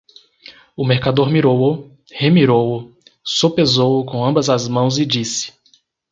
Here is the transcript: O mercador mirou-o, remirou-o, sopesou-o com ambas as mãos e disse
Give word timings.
O 0.75 0.83
mercador 0.83 1.29
mirou-o, 1.29 1.91
remirou-o, 2.11 2.91
sopesou-o 3.23 4.03
com 4.03 4.25
ambas 4.25 4.49
as 4.49 4.67
mãos 4.67 4.97
e 4.97 5.05
disse 5.05 5.53